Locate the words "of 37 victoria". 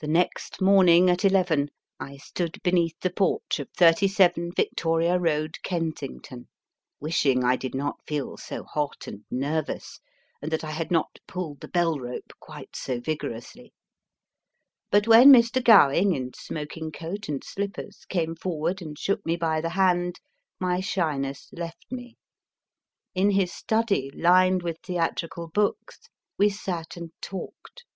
3.60-5.18